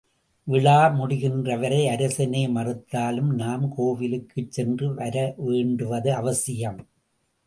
[0.47, 6.79] விழா முடிகின்றவரை அரசனே மறுத்தாலும் நாம் கோவிலுக்குச் சென்று வரவேண்டுவது அவசியம்!